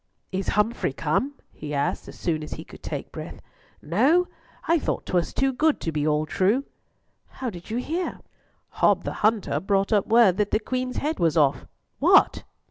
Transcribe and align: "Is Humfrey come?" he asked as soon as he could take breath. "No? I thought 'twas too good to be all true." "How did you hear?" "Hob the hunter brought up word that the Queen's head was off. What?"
"Is 0.31 0.47
Humfrey 0.57 0.93
come?" 0.93 1.35
he 1.53 1.75
asked 1.75 2.07
as 2.07 2.17
soon 2.17 2.41
as 2.41 2.53
he 2.53 2.63
could 2.63 2.81
take 2.81 3.11
breath. 3.11 3.39
"No? 3.83 4.27
I 4.67 4.79
thought 4.79 5.05
'twas 5.05 5.31
too 5.31 5.53
good 5.53 5.79
to 5.81 5.91
be 5.91 6.07
all 6.07 6.25
true." 6.25 6.63
"How 7.27 7.51
did 7.51 7.69
you 7.69 7.77
hear?" 7.77 8.21
"Hob 8.81 9.03
the 9.03 9.13
hunter 9.21 9.59
brought 9.59 9.93
up 9.93 10.07
word 10.07 10.37
that 10.37 10.49
the 10.49 10.59
Queen's 10.59 10.97
head 10.97 11.19
was 11.19 11.37
off. 11.37 11.67
What?" 11.99 12.43